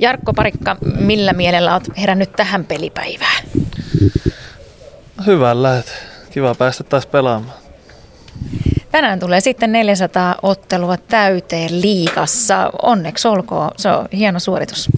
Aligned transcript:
Jarkko 0.00 0.32
Parikka, 0.32 0.76
millä 0.98 1.32
mielellä 1.32 1.74
olet 1.74 1.88
herännyt 1.98 2.32
tähän 2.32 2.64
pelipäivään? 2.64 3.44
Hyvällä, 5.26 5.78
että 5.78 5.92
kiva 6.30 6.54
päästä 6.54 6.84
taas 6.84 7.06
pelaamaan. 7.06 7.58
Tänään 8.90 9.20
tulee 9.20 9.40
sitten 9.40 9.72
400 9.72 10.34
ottelua 10.42 10.96
täyteen 10.96 11.80
liikassa. 11.80 12.70
Onneksi 12.82 13.28
olkoon, 13.28 13.70
se 13.76 13.88
on 13.88 14.08
hieno 14.12 14.40
suoritus. 14.40 14.88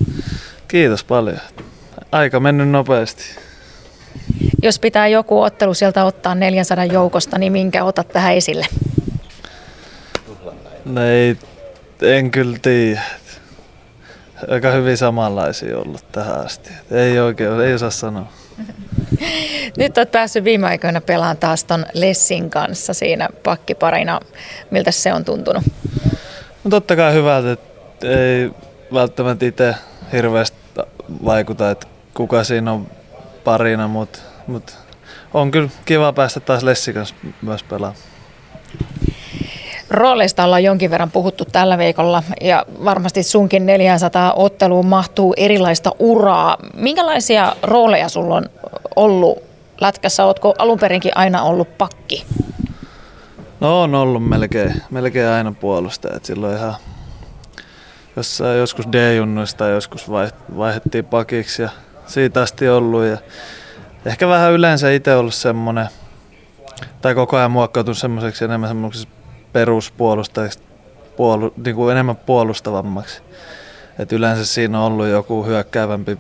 Kiitos 0.68 1.05
paljon. 1.05 1.39
Aika 2.12 2.41
mennyt 2.41 2.69
nopeasti. 2.69 3.23
Jos 4.62 4.79
pitää 4.79 5.09
joku 5.09 5.43
ottelu 5.43 5.75
sieltä 5.75 6.05
ottaa 6.05 6.34
400 6.34 6.84
joukosta, 6.84 7.39
niin 7.39 7.53
minkä 7.53 7.84
otat 7.84 8.09
tähän 8.09 8.34
esille? 8.34 8.66
No 10.84 11.05
ei, 11.05 11.37
en 12.03 12.30
kyllä 12.30 12.59
tiedä. 12.62 13.03
Aika 14.50 14.70
hyvin 14.70 14.96
samanlaisia 14.96 15.79
ollut 15.79 16.12
tähän 16.12 16.40
asti. 16.40 16.70
Ei 16.91 17.19
oikein, 17.19 17.60
ei 17.60 17.74
osaa 17.74 17.91
sanoa. 17.91 18.27
Nyt 19.77 19.98
olet 19.98 20.10
päässyt 20.10 20.45
viime 20.45 20.66
aikoina 20.66 21.01
pelaamaan 21.01 21.37
taas 21.37 21.65
ton 21.65 21.87
Lessin 21.95 22.51
kanssa 22.51 22.95
siinä 22.95 23.28
pakkiparina. 23.42 24.20
Miltä 24.70 24.91
se 24.91 25.12
on 25.12 25.24
tuntunut? 25.24 25.62
No 26.65 26.70
totta 26.70 26.96
kai 26.96 27.15
hyvältä, 27.15 27.52
että 27.52 28.09
ei 28.09 28.51
välttämättä 28.95 29.46
itse 29.46 29.74
hirveästi 30.12 30.56
vaikuta, 31.24 31.70
että 31.70 31.87
kuka 32.15 32.45
siinä 32.45 32.73
on 32.73 32.87
parina, 33.45 33.88
mutta, 33.88 34.18
mutta 34.46 34.73
on 35.34 35.51
kyllä 35.51 35.68
kiva 35.84 36.12
päästä 36.12 36.40
taas 36.40 36.62
Lessin 36.62 36.95
kanssa 36.95 37.15
myös 37.43 37.62
pelaamaan. 37.62 38.12
Rooleista 39.92 40.45
ollaan 40.45 40.64
jonkin 40.64 40.91
verran 40.91 41.10
puhuttu 41.10 41.45
tällä 41.45 41.78
viikolla 41.78 42.23
ja 42.41 42.66
varmasti 42.84 43.23
sunkin 43.23 43.66
400 43.66 44.32
otteluun 44.32 44.87
mahtuu 44.87 45.34
erilaista 45.37 45.91
uraa. 45.98 46.56
Minkälaisia 46.74 47.56
rooleja 47.62 48.09
sulla 48.09 48.34
on 48.34 48.45
ollut 48.96 49.38
lätkässä? 49.80 50.24
Oletko 50.24 50.54
alun 50.59 50.79
perinkin 50.79 51.13
aina 51.15 51.43
ollut 51.43 51.79
pakki? 51.79 52.26
No 53.60 53.82
on 53.82 53.95
ollut 53.95 54.29
melkein, 54.29 54.82
melkein 54.90 55.29
aina 55.29 55.52
puolustaja. 55.60 56.16
Et 56.16 56.24
silloin 56.24 56.57
ihan 56.57 56.74
jossain 58.16 58.59
joskus 58.59 58.87
D-junnuista 58.87 59.68
joskus 59.68 60.10
vaihdettiin 60.57 61.04
pakiksi 61.04 61.63
ja 61.63 61.68
siitä 62.07 62.43
asti 62.43 62.68
ollut. 62.68 63.04
Ja 63.04 63.16
ehkä 64.06 64.28
vähän 64.28 64.53
yleensä 64.53 64.91
itse 64.91 65.15
ollut 65.15 65.34
semmoinen, 65.34 65.88
tai 67.03 67.15
koko 67.15 67.37
ajan 67.37 67.50
muokkautunut 67.50 67.98
semmoiseksi 67.98 68.44
enemmän 68.44 68.69
semmoiseksi 68.69 69.09
peruspuolustajista 69.53 70.62
puolu, 71.16 71.54
niin 71.64 71.76
kuin 71.76 71.92
enemmän 71.92 72.16
puolustavammaksi. 72.16 73.22
Et 73.98 74.12
yleensä 74.12 74.47
siinä 74.47 74.81
on 74.81 74.92
ollut 74.92 75.06
joku 75.06 75.44
hyökkäävämpi 75.44 76.19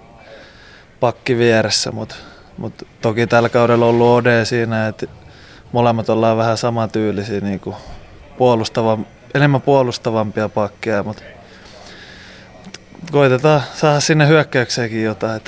pakki 1.00 1.38
vieressä, 1.38 1.92
mutta 1.92 2.14
mut 2.58 2.86
toki 3.00 3.26
tällä 3.26 3.48
kaudella 3.48 3.84
on 3.86 3.90
ollut 3.90 4.26
OD 4.26 4.44
siinä, 4.44 4.88
että 4.88 5.06
molemmat 5.72 6.08
ollaan 6.08 6.36
vähän 6.36 6.56
samantyylisiä, 6.58 7.40
niin 7.40 7.60
kuin 7.60 7.76
puolustava, 8.38 8.98
enemmän 9.34 9.62
puolustavampia 9.62 10.48
pakkeja, 10.48 11.02
mutta 11.02 11.22
koitetaan 13.12 13.62
saada 13.74 14.00
sinne 14.00 14.28
hyökkäykseenkin 14.28 15.04
jotain. 15.04 15.40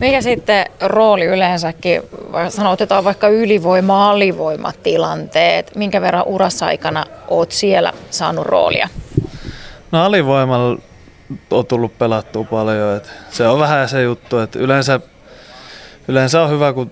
Mikä 0.00 0.20
sitten 0.20 0.66
rooli 0.80 1.24
yleensäkin, 1.24 2.02
sanotetaan 2.48 3.04
vaikka 3.04 3.28
ylivoima 3.28 4.10
alivoimatilanteet, 4.10 5.76
minkä 5.76 6.00
verran 6.00 6.26
urassa 6.26 6.66
aikana 6.66 7.04
oot 7.28 7.52
siellä 7.52 7.92
saanut 8.10 8.46
roolia? 8.46 8.88
No 9.92 10.04
alivoimalla 10.04 10.78
on 11.50 11.66
tullut 11.66 11.98
pelattua 11.98 12.44
paljon. 12.44 12.96
että 12.96 13.08
se 13.30 13.48
on 13.48 13.60
vähän 13.60 13.88
se 13.88 14.02
juttu, 14.02 14.38
että 14.38 14.58
yleensä, 14.58 15.00
yleensä 16.08 16.42
on 16.42 16.50
hyvä, 16.50 16.72
kun 16.72 16.90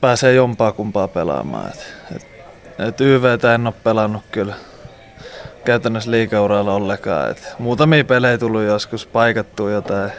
pääsee 0.00 0.34
jompaa 0.34 0.72
kumpaa 0.72 1.08
pelaamaan. 1.08 1.70
Et, 1.70 1.86
et, 2.16 2.26
et 2.88 3.00
YVtä 3.00 3.54
en 3.54 3.66
ole 3.66 3.74
pelannut 3.84 4.22
kyllä 4.32 4.54
käytännössä 5.64 6.10
liikauralla 6.10 6.74
ollenkaan. 6.74 7.30
Et 7.30 7.54
muutamia 7.58 8.04
pelejä 8.04 8.38
tullut 8.38 8.62
joskus 8.62 9.06
paikattua 9.06 9.70
jotain, 9.70 10.10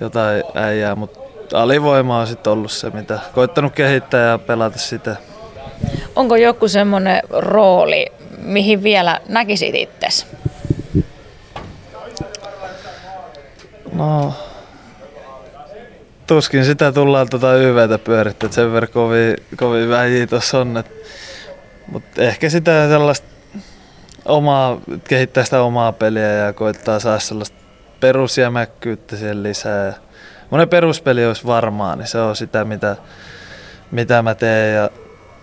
jotain 0.00 0.44
äijää, 0.54 0.94
mutta 0.94 1.20
alivoima 1.52 2.20
on 2.20 2.26
sitten 2.26 2.52
ollut 2.52 2.72
se, 2.72 2.90
mitä 2.90 3.18
koittanut 3.34 3.74
kehittää 3.74 4.30
ja 4.30 4.38
pelata 4.38 4.78
sitä. 4.78 5.16
Onko 6.16 6.36
joku 6.36 6.68
semmoinen 6.68 7.22
rooli, 7.30 8.06
mihin 8.42 8.82
vielä 8.82 9.20
näkisit 9.28 9.74
itsesi? 9.74 10.26
No, 13.92 14.34
tuskin 16.26 16.64
sitä 16.64 16.92
tullaan 16.92 17.28
tuota 17.30 17.54
YVtä 17.54 17.98
pyörittää, 17.98 18.46
että 18.46 18.54
sen 18.54 18.72
verran 18.72 18.92
kovin, 18.92 19.36
kovin 19.56 19.88
väjiä 19.88 20.26
tuossa 20.26 20.58
on. 20.58 20.84
Mutta 21.86 22.22
ehkä 22.22 22.50
sitä 22.50 22.88
sellaista 22.88 23.28
omaa, 24.24 24.80
kehittää 25.08 25.44
sitä 25.44 25.62
omaa 25.62 25.92
peliä 25.92 26.32
ja 26.32 26.52
koittaa 26.52 27.00
saada 27.00 27.18
sellaista 27.18 27.56
perusjämäkkyyttä 28.00 29.16
siihen 29.16 29.42
lisää 29.42 29.92
monen 30.50 30.68
peruspeli 30.68 31.26
olisi 31.26 31.46
varmaa, 31.46 31.96
niin 31.96 32.06
se 32.06 32.18
on 32.18 32.36
sitä, 32.36 32.64
mitä, 32.64 32.96
mitä 33.90 34.22
mä 34.22 34.34
teen 34.34 34.74
ja 34.74 34.90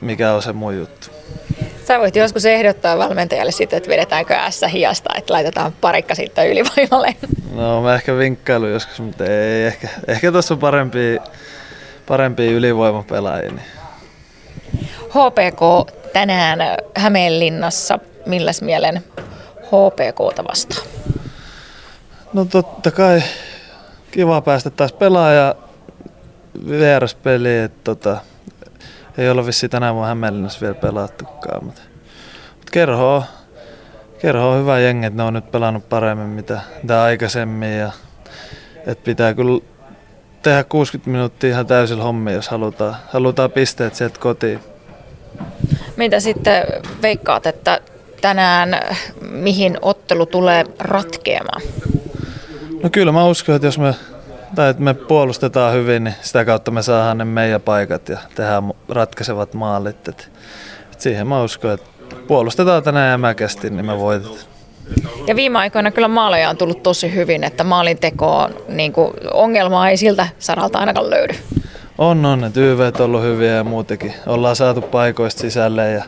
mikä 0.02 0.34
on 0.34 0.42
se 0.42 0.54
mun 0.54 0.78
juttu. 0.78 1.08
Sä 1.88 2.00
voit 2.00 2.16
joskus 2.16 2.46
ehdottaa 2.46 2.98
valmentajalle 2.98 3.52
sitten, 3.52 3.78
että 3.78 3.90
vedetäänkö 3.90 4.36
S 4.50 4.62
hiasta, 4.74 5.10
että 5.18 5.34
laitetaan 5.34 5.74
parikka 5.82 6.16
sitten 6.16 6.50
ylivoimalle. 6.50 7.16
No 7.56 7.82
mä 7.82 7.96
ehkä 7.96 8.18
vinkkailu 8.18 8.68
joskus, 8.68 9.00
mutta 9.00 9.26
ei 9.26 9.66
ehkä, 9.66 9.88
ehkä 10.08 10.32
tuossa 10.32 10.54
on 10.54 10.60
parempi 10.60 11.20
parempia 12.08 12.52
ylivoimapelaajia. 12.52 13.52
Niin. 13.52 13.68
HPK 15.10 15.92
tänään 16.14 16.60
Hämeenlinnassa, 16.96 18.00
milläs 18.26 18.62
mielen 18.62 19.04
HPKta 19.64 20.44
vastaan? 20.44 20.88
No 22.34 22.46
totta 22.46 22.92
kai 22.92 23.24
kiva 24.18 24.42
päästä 24.42 24.70
taas 24.70 24.94
pelaaja 24.94 25.56
vieraspeli, 26.70 27.58
että 27.58 27.80
tota, 27.84 28.18
ei 29.18 29.30
ole 29.30 29.46
vissi 29.46 29.70
tänään 29.70 29.96
mun 29.96 30.06
Hämeenlinnassa 30.06 30.62
vielä 30.62 30.76
pelattukaan, 30.76 31.66
mutta, 31.66 31.82
mutta 32.56 32.72
kerho, 32.72 33.16
on, 33.16 33.24
kerho 34.22 34.50
on 34.50 34.60
hyvä 34.60 34.80
jengi, 34.80 35.06
että 35.06 35.18
ne 35.18 35.24
on 35.24 35.34
nyt 35.34 35.52
pelannut 35.52 35.90
paremmin 35.90 36.28
mitä, 36.28 36.62
mitä 36.84 37.04
aikaisemmin 37.04 37.78
ja 37.78 37.92
että 38.88 39.04
pitää 39.04 39.34
kyllä 39.34 39.62
tehdä 40.42 40.64
60 40.64 41.10
minuuttia 41.12 41.50
ihan 41.50 41.68
täysillä 41.68 42.04
hommia, 42.04 42.34
jos 42.34 42.50
halutaan, 42.50 42.96
halutaan 43.10 43.52
pisteet 43.52 43.96
sieltä 43.96 44.20
kotiin. 44.20 44.60
Mitä 45.98 46.20
sitten 46.20 46.64
veikkaat, 47.02 47.46
että 47.48 47.80
tänään 48.22 48.80
mihin 49.22 49.78
ottelu 49.82 50.26
tulee 50.26 50.66
ratkeamaan? 50.80 51.62
No 52.88 52.92
kyllä 52.92 53.12
mä 53.12 53.26
uskon, 53.26 53.56
että 53.56 53.68
jos 53.68 53.80
me, 53.80 53.96
tai 54.56 54.70
että 54.70 54.84
me 54.84 54.94
puolustetaan 54.94 55.74
hyvin, 55.74 56.04
niin 56.04 56.16
sitä 56.22 56.46
kautta 56.46 56.72
me 56.72 56.82
saadaan 56.82 57.18
ne 57.18 57.26
meidän 57.26 57.62
paikat 57.62 58.10
ja 58.10 58.18
tehdään 58.36 58.74
ratkaisevat 58.90 59.54
maalit. 59.54 60.08
Et, 60.08 60.32
et 60.94 61.02
siihen 61.02 61.28
mä 61.28 61.44
uskon, 61.44 61.72
että 61.72 61.86
puolustetaan 62.28 62.84
tänään 62.84 63.12
jämäkästi, 63.12 63.70
niin 63.70 63.86
me 63.86 64.00
voitetaan. 64.00 64.38
Ja 65.28 65.36
viime 65.36 65.60
aikoina 65.60 65.92
kyllä 65.92 66.08
maaleja 66.08 66.50
on 66.50 66.58
tullut 66.58 66.84
tosi 66.84 67.16
hyvin, 67.16 67.44
että 67.44 67.64
maalintekoon 67.64 68.56
niin 68.68 68.94
kuin 68.94 69.14
ongelmaa 69.34 69.90
ei 69.90 69.98
siltä 69.98 70.28
saralta 70.40 70.80
ainakaan 70.80 71.10
löydy. 71.10 71.34
On, 71.98 72.26
on. 72.26 72.44
Että 72.44 72.60
YV 72.60 72.80
on 72.80 73.06
ollut 73.06 73.22
hyviä 73.22 73.52
ja 73.52 73.64
muutenkin. 73.64 74.14
Ollaan 74.26 74.56
saatu 74.56 74.82
paikoista 74.82 75.42
sisälle 75.42 75.92
ja 75.92 76.04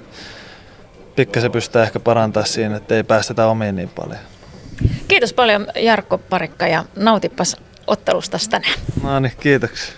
pikkasen 1.15 1.51
pystytään 1.51 1.85
ehkä 1.85 1.99
parantaa 1.99 2.45
siinä, 2.45 2.75
että 2.75 2.95
ei 2.95 3.03
päästetä 3.03 3.47
omiin 3.47 3.75
niin 3.75 3.89
paljon. 3.95 4.19
Kiitos 5.09 5.33
paljon 5.33 5.67
Jarkko 5.75 6.17
Parikka 6.17 6.67
ja 6.67 6.85
nautipas 6.95 7.55
ottelusta 7.87 8.37
tänään. 8.49 8.73
No 9.03 9.19
niin, 9.19 9.33
kiitoksia. 9.39 9.93